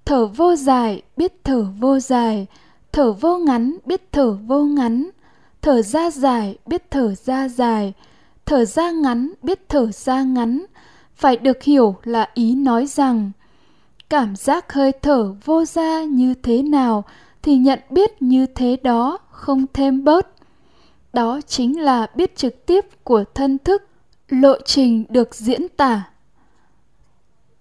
thở 0.08 0.26
vô 0.26 0.56
dài, 0.56 1.02
biết 1.18 1.34
thở 1.44 1.66
vô 1.80 2.00
dài. 2.00 2.48
Thở 2.92 3.12
vô 3.12 3.38
ngắn, 3.38 3.78
biết 3.86 4.12
thở 4.12 4.32
vô 4.32 4.64
ngắn. 4.64 5.10
Thở 5.62 5.82
ra 5.82 6.12
dài, 6.12 6.58
biết 6.66 6.92
thở 6.92 7.16
ra 7.16 7.50
dài. 7.50 7.94
Thở 8.46 8.66
ra 8.66 8.92
ngắn, 8.92 9.34
biết 9.44 9.70
thở 9.70 9.92
ra 9.92 10.24
ngắn. 10.24 10.66
Phải 11.16 11.38
được 11.38 11.64
hiểu 11.64 11.96
là 12.04 12.30
ý 12.34 12.56
nói 12.56 12.86
rằng, 12.86 13.32
cảm 14.10 14.36
giác 14.36 14.74
hơi 14.74 14.92
thở 14.92 15.36
vô 15.46 15.66
ra 15.66 16.04
như 16.04 16.34
thế 16.34 16.62
nào 16.62 17.04
thì 17.42 17.58
nhận 17.58 17.80
biết 17.90 18.22
như 18.22 18.46
thế 18.46 18.78
đó 18.84 19.18
không 19.32 19.66
thêm 19.74 20.04
bớt. 20.04 20.28
Đó 21.14 21.40
chính 21.48 21.82
là 21.82 22.08
biết 22.16 22.36
trực 22.36 22.66
tiếp 22.66 22.86
của 23.04 23.24
thân 23.36 23.58
thức, 23.58 23.84
lộ 24.30 24.56
trình 24.66 25.06
được 25.10 25.36
diễn 25.36 25.68
tả. 25.78 26.04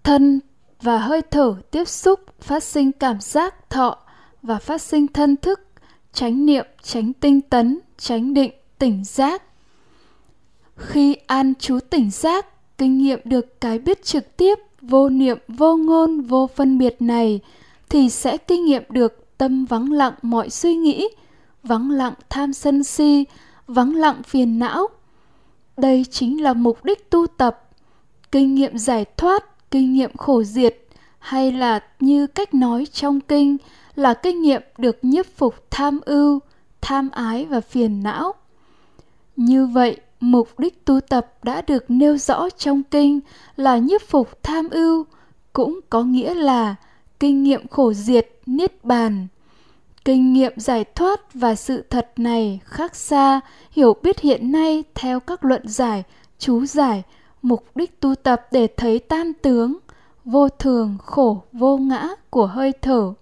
Thân 0.03 0.41
và 0.83 0.99
hơi 0.99 1.23
thở 1.23 1.55
tiếp 1.71 1.89
xúc, 1.89 2.21
phát 2.41 2.63
sinh 2.63 2.93
cảm 2.93 3.21
giác 3.21 3.71
thọ 3.71 3.99
và 4.43 4.59
phát 4.59 4.83
sinh 4.83 5.07
thân 5.07 5.37
thức 5.37 5.61
tránh 6.13 6.47
niệm 6.47 6.67
tránh 6.83 7.13
tinh 7.13 7.41
tấn 7.41 7.81
tránh 7.99 8.35
định, 8.35 8.53
tỉnh 8.79 9.05
giác. 9.05 9.43
Khi 10.77 11.17
an 11.27 11.53
chú 11.59 11.79
tỉnh 11.91 12.11
giác, 12.11 12.47
kinh 12.79 12.99
nghiệm 12.99 13.21
được 13.25 13.61
cái 13.61 13.79
biết 13.79 14.05
trực 14.05 14.37
tiếp, 14.37 14.59
vô 14.81 15.09
niệm, 15.09 15.39
vô 15.49 15.77
ngôn, 15.77 16.21
vô 16.21 16.47
phân 16.57 16.79
biệt 16.79 16.97
này, 17.03 17.41
thì 17.89 18.11
sẽ 18.11 18.37
kinh 18.37 18.65
nghiệm 18.65 18.83
được 18.89 19.39
tâm 19.39 19.65
vắng 19.65 19.93
lặng 19.93 20.15
mọi 20.23 20.51
suy 20.51 20.75
nghĩ, 20.75 21.09
vắng 21.63 21.91
lặng 21.91 22.15
tham 22.29 22.53
sân 22.53 22.85
si, 22.85 23.25
vắng 23.67 23.95
lặng 23.95 24.23
phiền 24.23 24.59
não. 24.59 24.87
Đây 25.77 26.05
chính 26.11 26.43
là 26.43 26.53
mục 26.53 26.85
đích 26.85 27.11
tu 27.11 27.27
tập, 27.27 27.69
kinh 28.33 28.55
nghiệm 28.55 28.79
giải 28.79 29.05
thoát 29.17 29.45
kinh 29.71 29.93
nghiệm 29.93 30.17
khổ 30.17 30.43
diệt 30.43 30.77
hay 31.19 31.53
là 31.53 31.81
như 32.01 32.27
cách 32.27 32.55
nói 32.55 32.87
trong 32.93 33.21
kinh 33.21 33.57
là 33.95 34.15
kinh 34.15 34.43
nghiệm 34.43 34.63
được 34.79 34.99
nhiếp 35.03 35.27
phục 35.37 35.71
tham 35.71 36.01
ưu, 36.05 36.41
tham 36.81 37.11
ái 37.11 37.45
và 37.45 37.61
phiền 37.61 38.03
não. 38.03 38.33
Như 39.37 39.67
vậy, 39.67 40.01
mục 40.21 40.59
đích 40.59 40.85
tu 40.85 41.01
tập 41.01 41.35
đã 41.43 41.63
được 41.67 41.85
nêu 41.89 42.17
rõ 42.17 42.49
trong 42.51 42.83
kinh 42.83 43.21
là 43.57 43.79
nhiếp 43.79 44.03
phục 44.09 44.43
tham 44.43 44.69
ưu, 44.71 45.07
cũng 45.53 45.81
có 45.91 46.03
nghĩa 46.03 46.35
là 46.35 46.75
kinh 47.21 47.43
nghiệm 47.43 47.69
khổ 47.69 47.93
diệt, 47.93 48.29
niết 48.47 48.85
bàn. 48.85 49.27
Kinh 50.05 50.33
nghiệm 50.33 50.53
giải 50.57 50.85
thoát 50.85 51.35
và 51.35 51.55
sự 51.55 51.85
thật 51.91 52.13
này 52.17 52.61
khác 52.65 52.97
xa, 52.97 53.41
hiểu 53.71 53.97
biết 54.03 54.21
hiện 54.21 54.53
nay 54.53 54.85
theo 54.95 55.21
các 55.21 55.45
luận 55.45 55.69
giải, 55.69 56.03
chú 56.39 56.67
giải 56.67 57.03
mục 57.43 57.65
đích 57.75 58.01
tu 58.01 58.15
tập 58.15 58.47
để 58.53 58.69
thấy 58.77 58.99
tam 58.99 59.33
tướng 59.43 59.79
vô 60.25 60.49
thường 60.49 60.97
khổ 61.03 61.43
vô 61.53 61.77
ngã 61.77 62.09
của 62.31 62.47
hơi 62.47 62.73
thở 62.83 63.13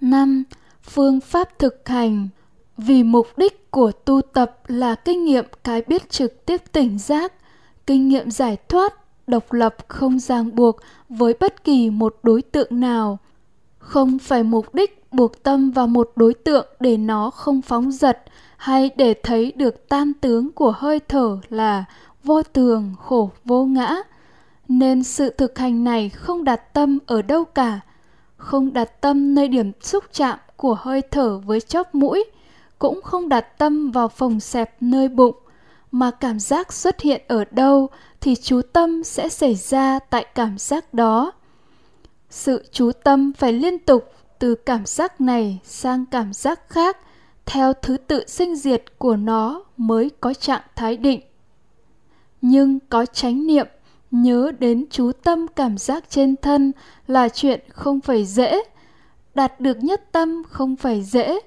5. 0.00 0.44
Phương 0.82 1.20
pháp 1.20 1.58
thực 1.58 1.88
hành 1.88 2.28
Vì 2.76 3.02
mục 3.02 3.26
đích 3.36 3.70
của 3.70 3.92
tu 3.92 4.20
tập 4.22 4.58
là 4.66 4.94
kinh 4.94 5.24
nghiệm 5.24 5.44
cái 5.64 5.82
biết 5.86 6.10
trực 6.10 6.46
tiếp 6.46 6.60
tỉnh 6.72 6.98
giác, 6.98 7.32
kinh 7.86 8.08
nghiệm 8.08 8.30
giải 8.30 8.56
thoát, 8.68 8.94
độc 9.26 9.52
lập 9.52 9.76
không 9.88 10.18
ràng 10.18 10.54
buộc 10.54 10.76
với 11.08 11.34
bất 11.40 11.64
kỳ 11.64 11.90
một 11.90 12.16
đối 12.22 12.42
tượng 12.42 12.80
nào. 12.80 13.18
Không 13.78 14.18
phải 14.18 14.42
mục 14.42 14.74
đích 14.74 15.12
buộc 15.12 15.42
tâm 15.42 15.70
vào 15.70 15.86
một 15.86 16.12
đối 16.16 16.34
tượng 16.34 16.66
để 16.80 16.96
nó 16.96 17.30
không 17.30 17.62
phóng 17.62 17.92
dật 17.92 18.18
hay 18.56 18.90
để 18.96 19.14
thấy 19.22 19.52
được 19.52 19.88
tam 19.88 20.12
tướng 20.14 20.52
của 20.52 20.72
hơi 20.76 21.00
thở 21.08 21.38
là 21.48 21.84
vô 22.24 22.42
tường 22.42 22.94
khổ, 22.98 23.30
vô 23.44 23.64
ngã. 23.64 23.96
Nên 24.68 25.02
sự 25.02 25.30
thực 25.30 25.58
hành 25.58 25.84
này 25.84 26.08
không 26.08 26.44
đặt 26.44 26.74
tâm 26.74 26.98
ở 27.06 27.22
đâu 27.22 27.44
cả, 27.44 27.80
không 28.36 28.72
đặt 28.72 29.00
tâm 29.00 29.34
nơi 29.34 29.48
điểm 29.48 29.72
xúc 29.80 30.04
chạm 30.12 30.38
của 30.56 30.76
hơi 30.80 31.02
thở 31.10 31.38
với 31.38 31.60
chóp 31.60 31.94
mũi, 31.94 32.24
cũng 32.78 33.02
không 33.02 33.28
đặt 33.28 33.58
tâm 33.58 33.90
vào 33.90 34.08
phòng 34.08 34.40
xẹp 34.40 34.76
nơi 34.82 35.08
bụng, 35.08 35.36
mà 35.92 36.10
cảm 36.10 36.38
giác 36.38 36.72
xuất 36.72 37.00
hiện 37.00 37.22
ở 37.28 37.44
đâu 37.50 37.88
thì 38.20 38.36
chú 38.36 38.60
tâm 38.72 39.04
sẽ 39.04 39.28
xảy 39.28 39.54
ra 39.54 39.98
tại 39.98 40.26
cảm 40.34 40.58
giác 40.58 40.94
đó. 40.94 41.32
Sự 42.30 42.64
chú 42.72 42.92
tâm 43.04 43.32
phải 43.32 43.52
liên 43.52 43.78
tục 43.78 44.12
từ 44.38 44.54
cảm 44.54 44.86
giác 44.86 45.20
này 45.20 45.58
sang 45.64 46.06
cảm 46.06 46.32
giác 46.32 46.68
khác 46.68 46.96
theo 47.46 47.72
thứ 47.72 47.96
tự 47.96 48.26
sinh 48.26 48.56
diệt 48.56 48.84
của 48.98 49.16
nó 49.16 49.64
mới 49.76 50.10
có 50.20 50.34
trạng 50.34 50.62
thái 50.76 50.96
định. 50.96 51.20
Nhưng 52.42 52.78
có 52.88 53.06
chánh 53.06 53.46
niệm, 53.46 53.66
nhớ 54.10 54.52
đến 54.58 54.84
chú 54.90 55.12
tâm 55.12 55.46
cảm 55.56 55.78
giác 55.78 56.10
trên 56.10 56.36
thân 56.36 56.72
là 57.06 57.28
chuyện 57.28 57.60
không 57.68 58.00
phải 58.00 58.24
dễ. 58.24 58.62
Đạt 59.34 59.60
được 59.60 59.84
nhất 59.84 60.12
tâm 60.12 60.42
không 60.48 60.76
phải 60.76 61.02
dễ. 61.02 61.40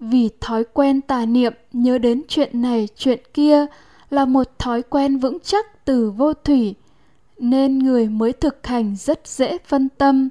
Vì 0.00 0.28
thói 0.40 0.64
quen 0.64 1.00
tà 1.00 1.26
niệm, 1.26 1.52
nhớ 1.72 1.98
đến 1.98 2.22
chuyện 2.28 2.62
này, 2.62 2.88
chuyện 2.96 3.20
kia 3.34 3.66
là 4.10 4.24
một 4.24 4.58
thói 4.58 4.82
quen 4.82 5.18
vững 5.18 5.38
chắc 5.40 5.84
từ 5.84 6.10
vô 6.10 6.32
thủy, 6.34 6.74
nên 7.38 7.78
người 7.78 8.08
mới 8.08 8.32
thực 8.32 8.66
hành 8.66 8.96
rất 8.96 9.26
dễ 9.26 9.58
phân 9.66 9.88
tâm. 9.88 10.28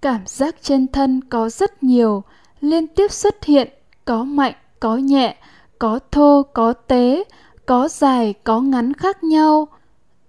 Cảm 0.00 0.20
giác 0.26 0.56
trên 0.62 0.86
thân 0.86 1.20
có 1.24 1.48
rất 1.48 1.82
nhiều, 1.82 2.22
liên 2.60 2.86
tiếp 2.86 3.12
xuất 3.12 3.44
hiện, 3.44 3.68
có 4.04 4.24
mạnh, 4.24 4.54
có 4.80 4.96
nhẹ, 4.96 5.36
có 5.78 5.98
thô, 6.10 6.42
có 6.42 6.72
tế 6.72 7.24
có 7.70 7.88
dài, 7.88 8.34
có 8.44 8.60
ngắn 8.60 8.92
khác 8.92 9.24
nhau, 9.24 9.68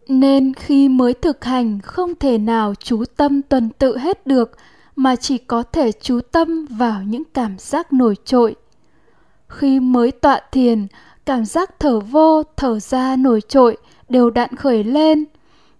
nên 0.07 0.53
khi 0.53 0.89
mới 0.89 1.13
thực 1.13 1.45
hành 1.45 1.79
không 1.79 2.15
thể 2.15 2.37
nào 2.37 2.73
chú 2.75 3.03
tâm 3.17 3.41
tuần 3.41 3.69
tự 3.69 3.97
hết 3.97 4.27
được, 4.27 4.51
mà 4.95 5.15
chỉ 5.15 5.37
có 5.37 5.63
thể 5.63 5.91
chú 5.91 6.19
tâm 6.31 6.65
vào 6.65 7.03
những 7.03 7.23
cảm 7.33 7.57
giác 7.59 7.93
nổi 7.93 8.15
trội. 8.25 8.55
Khi 9.47 9.79
mới 9.79 10.11
tọa 10.11 10.39
thiền, 10.51 10.87
cảm 11.25 11.45
giác 11.45 11.79
thở 11.79 11.99
vô, 11.99 12.43
thở 12.57 12.79
ra 12.79 13.15
nổi 13.15 13.41
trội 13.41 13.77
đều 14.09 14.29
đặn 14.29 14.55
khởi 14.55 14.83
lên. 14.83 15.25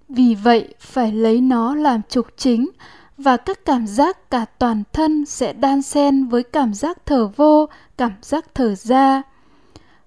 Vì 0.10 0.36
vậy, 0.36 0.74
phải 0.80 1.12
lấy 1.12 1.42
nó 1.42 1.76
làm 1.76 2.02
trục 2.10 2.28
chính 2.38 2.70
và 3.18 3.38
các 3.38 3.66
cảm 3.66 3.88
giác 3.88 4.32
cả 4.32 4.46
toàn 4.60 4.84
thân 4.94 5.26
sẽ 5.26 5.54
đan 5.54 5.82
xen 5.82 6.28
với 6.28 6.44
cảm 6.44 6.74
giác 6.74 6.98
thở 7.06 7.28
vô, 7.36 7.70
cảm 7.98 8.12
giác 8.22 8.46
thở 8.54 8.76
ra. 8.76 9.22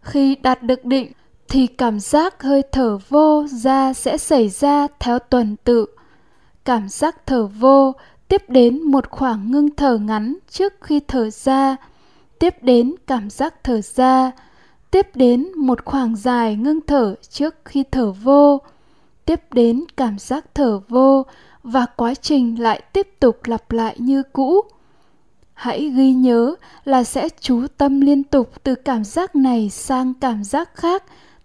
Khi 0.02 0.36
đạt 0.42 0.62
được 0.62 0.84
định 0.84 1.12
thì 1.54 1.66
cảm 1.66 2.00
giác 2.00 2.42
hơi 2.42 2.62
thở 2.72 2.98
vô 3.08 3.46
ra 3.46 3.92
sẽ 3.92 4.18
xảy 4.18 4.48
ra 4.48 4.86
theo 5.00 5.18
tuần 5.18 5.56
tự. 5.64 5.86
Cảm 6.64 6.88
giác 6.88 7.26
thở 7.26 7.46
vô 7.46 7.94
tiếp 8.28 8.42
đến 8.48 8.82
một 8.82 9.10
khoảng 9.10 9.50
ngưng 9.50 9.76
thở 9.76 9.98
ngắn 9.98 10.36
trước 10.50 10.72
khi 10.80 11.00
thở 11.08 11.30
ra, 11.30 11.76
tiếp 12.38 12.54
đến 12.62 12.94
cảm 13.06 13.30
giác 13.30 13.64
thở 13.64 13.80
ra, 13.80 14.30
tiếp 14.90 15.08
đến 15.14 15.52
một 15.56 15.84
khoảng 15.84 16.16
dài 16.16 16.56
ngưng 16.56 16.80
thở 16.86 17.14
trước 17.30 17.54
khi 17.64 17.84
thở 17.90 18.12
vô, 18.12 18.60
tiếp 19.24 19.40
đến 19.52 19.84
cảm 19.96 20.18
giác 20.18 20.44
thở 20.54 20.80
vô 20.88 21.26
và 21.62 21.86
quá 21.96 22.14
trình 22.14 22.62
lại 22.62 22.82
tiếp 22.92 23.08
tục 23.20 23.38
lặp 23.44 23.72
lại 23.72 23.96
như 23.98 24.22
cũ. 24.22 24.60
Hãy 25.52 25.90
ghi 25.96 26.12
nhớ 26.12 26.54
là 26.84 27.04
sẽ 27.04 27.28
chú 27.40 27.66
tâm 27.76 28.00
liên 28.00 28.24
tục 28.24 28.50
từ 28.62 28.74
cảm 28.74 29.04
giác 29.04 29.36
này 29.36 29.70
sang 29.70 30.14
cảm 30.14 30.44
giác 30.44 30.74
khác 30.74 31.02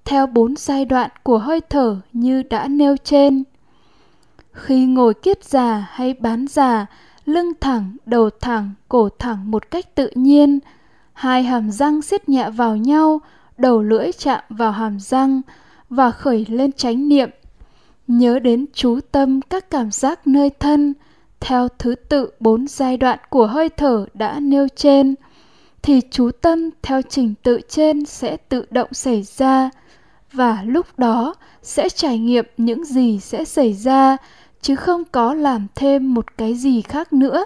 theo 0.10 0.28
bốn 0.28 0.56
giai 0.58 0.86
đoạn 0.86 1.10
của 1.24 1.38
hơi 1.38 1.62
thở 1.62 1.98
như 2.14 2.44
đã 2.44 2.68
nêu 2.68 2.96
trên. 3.04 3.44
Khi 4.52 4.86
ngồi 4.86 5.14
kiết 5.14 5.44
già 5.44 5.88
hay 5.92 6.14
bán 6.14 6.48
già, 6.48 6.86
lưng 7.26 7.52
thẳng, 7.62 7.96
đầu 8.06 8.30
thẳng, 8.30 8.72
cổ 8.88 9.10
thẳng 9.20 9.52
một 9.52 9.72
cách 9.72 9.96
tự 9.96 10.10
nhiên, 10.16 10.60
hai 11.14 11.44
hàm 11.44 11.72
răng 11.72 12.02
siết 12.02 12.30
nhẹ 12.30 12.50
vào 12.50 12.78
nhau, 12.78 13.22
đầu 13.58 13.82
lưỡi 13.82 14.12
chạm 14.12 14.44
vào 14.50 14.72
hàm 14.72 15.00
răng 15.00 15.42
và 15.90 16.12
khởi 16.12 16.46
lên 16.50 16.72
chánh 16.72 17.10
niệm. 17.10 17.30
Nhớ 18.08 18.40
đến 18.40 18.66
chú 18.74 19.00
tâm 19.12 19.42
các 19.42 19.70
cảm 19.70 19.92
giác 19.92 20.28
nơi 20.28 20.50
thân 20.50 20.94
theo 21.40 21.68
thứ 21.68 21.96
tự 21.96 22.32
bốn 22.40 22.68
giai 22.68 22.98
đoạn 22.98 23.20
của 23.30 23.48
hơi 23.48 23.70
thở 23.70 24.06
đã 24.14 24.40
nêu 24.40 24.68
trên 24.76 25.16
thì 25.82 26.02
chú 26.12 26.32
tâm 26.42 26.70
theo 26.82 27.02
trình 27.02 27.34
tự 27.44 27.60
trên 27.70 28.06
sẽ 28.06 28.38
tự 28.38 28.66
động 28.72 28.94
xảy 28.94 29.24
ra 29.24 29.70
và 30.34 30.64
lúc 30.66 30.86
đó 30.98 31.36
sẽ 31.62 31.90
trải 31.90 32.20
nghiệm 32.20 32.46
những 32.58 32.86
gì 32.86 33.20
sẽ 33.20 33.46
xảy 33.46 33.74
ra, 33.74 34.18
chứ 34.62 34.76
không 34.76 35.04
có 35.12 35.34
làm 35.34 35.68
thêm 35.76 36.14
một 36.14 36.38
cái 36.38 36.54
gì 36.54 36.82
khác 36.82 37.14
nữa. 37.14 37.46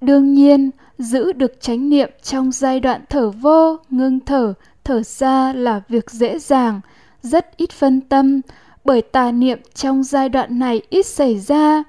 Đương 0.00 0.34
nhiên, 0.34 0.70
giữ 0.98 1.32
được 1.32 1.60
chánh 1.60 1.88
niệm 1.88 2.10
trong 2.22 2.52
giai 2.52 2.80
đoạn 2.80 3.00
thở 3.08 3.30
vô, 3.30 3.76
ngưng 3.90 4.20
thở 4.20 4.54
thở 4.84 5.02
ra 5.02 5.52
là 5.52 5.80
việc 5.88 6.10
dễ 6.10 6.38
dàng, 6.38 6.80
rất 7.22 7.56
ít 7.56 7.70
phân 7.70 8.00
tâm, 8.00 8.40
bởi 8.84 9.02
tà 9.02 9.32
niệm 9.32 9.58
trong 9.74 10.02
giai 10.02 10.28
đoạn 10.28 10.58
này 10.58 10.82
ít 10.90 11.06
xảy 11.06 11.38
ra. 11.38 11.84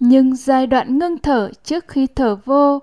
Nhưng 0.00 0.36
giai 0.36 0.66
đoạn 0.66 0.98
ngưng 0.98 1.18
thở 1.18 1.50
trước 1.64 1.88
khi 1.88 2.06
thở 2.06 2.36
vô, 2.44 2.78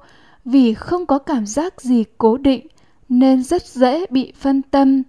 vì 0.46 0.74
không 0.74 1.06
có 1.06 1.20
cảm 1.20 1.46
giác 1.46 1.82
gì 1.82 2.04
cố 2.18 2.38
định, 2.38 2.68
nên 3.10 3.44
rất 3.44 3.66
dễ 3.66 4.06
bị 4.10 4.34
phân 4.40 4.62
tâm 4.62 5.04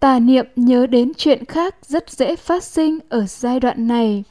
tà 0.00 0.18
niệm 0.18 0.46
nhớ 0.56 0.86
đến 0.86 1.12
chuyện 1.16 1.44
khác 1.44 1.76
rất 1.82 2.10
dễ 2.10 2.36
phát 2.36 2.64
sinh 2.64 2.98
ở 3.08 3.26
giai 3.26 3.60
đoạn 3.60 3.88
này. 3.88 4.24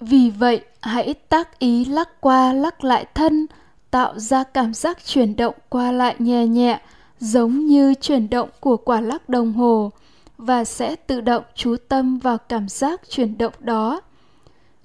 Vì 0.00 0.30
vậy, 0.30 0.60
hãy 0.80 1.14
tác 1.14 1.58
ý 1.58 1.84
lắc 1.84 2.20
qua 2.20 2.52
lắc 2.52 2.84
lại 2.84 3.06
thân, 3.14 3.46
tạo 3.90 4.18
ra 4.18 4.44
cảm 4.44 4.74
giác 4.74 5.04
chuyển 5.06 5.36
động 5.36 5.54
qua 5.68 5.92
lại 5.92 6.14
nhẹ 6.18 6.46
nhẹ, 6.46 6.80
giống 7.20 7.66
như 7.66 7.94
chuyển 7.94 8.30
động 8.30 8.48
của 8.60 8.76
quả 8.76 9.00
lắc 9.00 9.28
đồng 9.28 9.52
hồ, 9.52 9.90
và 10.38 10.64
sẽ 10.64 10.96
tự 10.96 11.20
động 11.20 11.42
chú 11.54 11.76
tâm 11.88 12.18
vào 12.18 12.38
cảm 12.38 12.68
giác 12.68 13.00
chuyển 13.08 13.38
động 13.38 13.52
đó. 13.58 14.00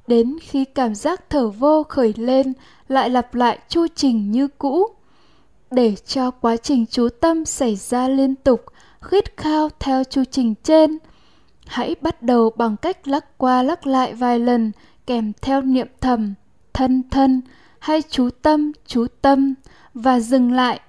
Đến 0.08 0.38
khi 0.42 0.66
cảm 0.66 0.96
giác 0.96 1.30
thở 1.30 1.50
vô 1.50 1.84
khởi 1.84 2.14
lên, 2.18 2.54
lại 2.88 3.10
lặp 3.10 3.36
lại 3.36 3.60
chu 3.70 3.88
trình 3.96 4.32
như 4.32 4.48
cũ. 4.48 4.88
Để 5.72 5.96
cho 6.06 6.32
quá 6.32 6.58
trình 6.58 6.86
chú 6.86 7.10
tâm 7.22 7.46
xảy 7.46 7.76
ra 7.76 8.08
liên 8.08 8.36
tục 8.36 8.66
khít 9.08 9.38
khao 9.38 9.70
theo 9.80 10.04
chu 10.04 10.24
trình 10.32 10.54
trên. 10.64 10.98
Hãy 11.68 11.96
bắt 12.02 12.24
đầu 12.24 12.50
bằng 12.56 12.78
cách 12.78 13.08
lắc 13.08 13.38
qua 13.38 13.64
lắc 13.64 13.88
lại 13.88 14.14
vài 14.14 14.40
lần, 14.40 14.72
kèm 15.06 15.34
theo 15.42 15.62
niệm 15.62 15.88
thầm, 16.02 16.34
thân 16.74 17.04
thân, 17.10 17.42
hay 17.80 18.02
chú 18.02 18.30
tâm 18.42 18.72
chú 18.86 19.08
tâm, 19.22 19.54
và 19.94 20.20
dừng 20.20 20.52
lại. 20.52 20.80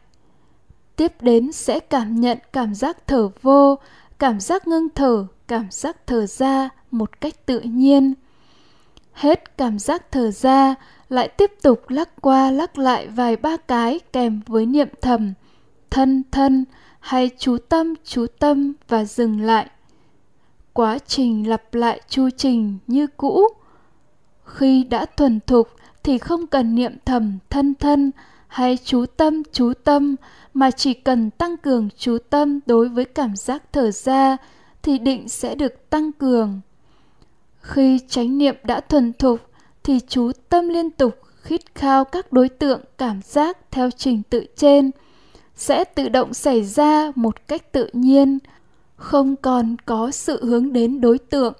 Tiếp 0.96 1.12
đến 1.20 1.52
sẽ 1.52 1.80
cảm 1.80 2.20
nhận 2.20 2.38
cảm 2.52 2.74
giác 2.74 3.06
thở 3.06 3.28
vô, 3.42 3.78
cảm 4.18 4.40
giác 4.40 4.68
ngưng 4.68 4.88
thở, 4.94 5.26
cảm 5.48 5.66
giác 5.70 6.06
thở 6.06 6.26
ra 6.26 6.68
một 6.90 7.20
cách 7.20 7.46
tự 7.46 7.60
nhiên. 7.60 8.14
Hết 9.12 9.58
cảm 9.58 9.78
giác 9.78 10.12
thở 10.12 10.30
ra, 10.30 10.74
lại 11.08 11.28
tiếp 11.28 11.52
tục 11.62 11.82
lắc 11.88 12.20
qua 12.20 12.50
lắc 12.50 12.78
lại 12.78 13.06
vài 13.06 13.36
ba 13.36 13.56
cái 13.56 14.00
kèm 14.12 14.40
với 14.46 14.66
niệm 14.66 14.88
thầm, 15.02 15.34
thân 15.90 16.22
thân 16.30 16.64
hay 17.08 17.30
chú 17.38 17.58
tâm 17.68 17.94
chú 18.04 18.26
tâm 18.38 18.72
và 18.88 19.04
dừng 19.04 19.40
lại. 19.40 19.70
Quá 20.72 20.98
trình 21.06 21.48
lặp 21.48 21.74
lại 21.74 22.00
chu 22.08 22.28
trình 22.36 22.78
như 22.86 23.06
cũ. 23.06 23.48
Khi 24.44 24.84
đã 24.84 25.06
thuần 25.06 25.40
thục 25.46 25.68
thì 26.02 26.18
không 26.18 26.46
cần 26.46 26.74
niệm 26.74 26.92
thầm 27.04 27.38
thân 27.50 27.74
thân. 27.74 28.10
Hay 28.48 28.78
chú 28.84 29.06
tâm 29.16 29.42
chú 29.52 29.72
tâm 29.84 30.16
mà 30.54 30.70
chỉ 30.70 30.94
cần 30.94 31.30
tăng 31.30 31.56
cường 31.56 31.88
chú 31.98 32.18
tâm 32.30 32.60
đối 32.66 32.88
với 32.88 33.04
cảm 33.04 33.36
giác 33.36 33.62
thở 33.72 33.90
ra 33.90 34.36
thì 34.82 34.98
định 34.98 35.28
sẽ 35.28 35.54
được 35.54 35.90
tăng 35.90 36.12
cường. 36.12 36.60
Khi 37.60 37.98
chánh 38.08 38.38
niệm 38.38 38.56
đã 38.64 38.80
thuần 38.80 39.12
thục 39.12 39.40
thì 39.82 40.00
chú 40.08 40.32
tâm 40.48 40.68
liên 40.68 40.90
tục 40.90 41.18
khít 41.42 41.74
khao 41.74 42.04
các 42.04 42.32
đối 42.32 42.48
tượng 42.48 42.80
cảm 42.98 43.20
giác 43.22 43.58
theo 43.70 43.90
trình 43.90 44.22
tự 44.30 44.46
trên 44.56 44.90
sẽ 45.58 45.84
tự 45.84 46.08
động 46.08 46.34
xảy 46.34 46.62
ra 46.62 47.12
một 47.14 47.48
cách 47.48 47.72
tự 47.72 47.88
nhiên, 47.92 48.38
không 48.96 49.36
còn 49.36 49.76
có 49.86 50.10
sự 50.10 50.44
hướng 50.44 50.72
đến 50.72 51.00
đối 51.00 51.18
tượng 51.18 51.52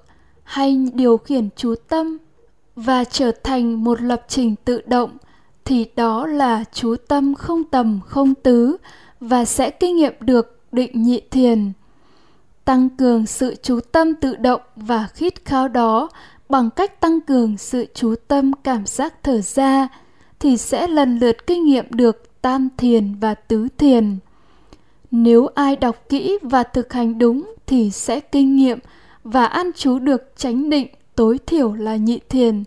hay 0.43 0.87
điều 0.93 1.17
khiển 1.17 1.49
chú 1.55 1.75
tâm 1.89 2.17
và 2.75 3.03
trở 3.03 3.31
thành 3.43 3.83
một 3.83 4.01
lập 4.01 4.25
trình 4.27 4.55
tự 4.65 4.81
động, 4.85 5.17
thì 5.65 5.85
đó 5.95 6.27
là 6.27 6.63
chú 6.73 6.95
tâm 7.07 7.35
không 7.35 7.63
tầm, 7.63 7.99
không 8.05 8.35
tứ 8.35 8.77
và 9.19 9.45
sẽ 9.45 9.69
kinh 9.69 9.95
nghiệm 9.95 10.13
được 10.19 10.59
định 10.71 11.03
nhị 11.03 11.21
thiền. 11.31 11.71
Tăng 12.65 12.89
cường 12.89 13.25
sự 13.25 13.55
chú 13.63 13.79
tâm 13.91 14.15
tự 14.15 14.35
động 14.35 14.61
và 14.75 15.07
khít 15.13 15.45
khao 15.45 15.67
đó 15.67 16.09
bằng 16.49 16.69
cách 16.69 17.01
tăng 17.01 17.21
cường 17.21 17.57
sự 17.57 17.85
chú 17.93 18.15
tâm 18.27 18.51
cảm 18.63 18.85
giác 18.85 19.23
thở 19.23 19.41
ra 19.41 19.87
thì 20.39 20.57
sẽ 20.57 20.87
lần 20.87 21.19
lượt 21.19 21.47
kinh 21.47 21.65
nghiệm 21.65 21.85
được 21.89 22.28
tam 22.41 22.69
thiền 22.77 23.15
và 23.19 23.33
tứ 23.33 23.67
thiền. 23.77 24.17
Nếu 25.11 25.47
ai 25.47 25.75
đọc 25.75 25.95
kỹ 26.09 26.37
và 26.41 26.63
thực 26.63 26.93
hành 26.93 27.19
đúng 27.19 27.53
thì 27.67 27.91
sẽ 27.91 28.19
kinh 28.19 28.55
nghiệm 28.55 28.79
và 29.23 29.45
ăn 29.45 29.71
chú 29.75 29.99
được 29.99 30.33
chánh 30.37 30.69
định, 30.69 30.87
tối 31.15 31.39
thiểu 31.45 31.73
là 31.73 31.95
nhị 31.95 32.19
thiền 32.29 32.63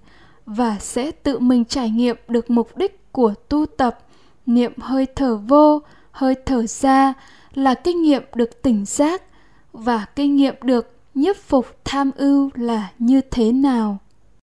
và 0.46 0.76
sẽ 0.80 1.10
tự 1.10 1.38
mình 1.38 1.64
trải 1.64 1.90
nghiệm 1.90 2.16
được 2.28 2.50
mục 2.50 2.76
đích 2.76 3.12
của 3.12 3.34
tu 3.48 3.66
tập. 3.66 3.98
Niệm 4.46 4.72
hơi 4.78 5.06
thở 5.16 5.36
vô, 5.36 5.82
hơi 6.10 6.34
thở 6.46 6.66
ra 6.66 7.14
là 7.54 7.74
kinh 7.74 8.02
nghiệm 8.02 8.22
được 8.34 8.62
tỉnh 8.62 8.84
giác 8.84 9.22
và 9.72 10.06
kinh 10.16 10.36
nghiệm 10.36 10.54
được 10.62 10.96
nhiếp 11.14 11.36
phục 11.36 11.66
tham 11.84 12.10
ưu 12.16 12.50
là 12.54 12.90
như 12.98 13.20
thế 13.30 13.52
nào. 13.52 13.98